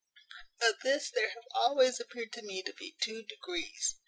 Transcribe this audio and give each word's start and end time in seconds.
Of 0.63 0.79
this 0.81 1.11
there 1.11 1.29
have 1.29 1.43
always 1.53 1.99
appeared 1.99 2.31
to 2.33 2.41
me 2.41 2.63
to 2.63 2.73
be 2.73 2.95
two 3.03 3.21
degrees. 3.21 3.97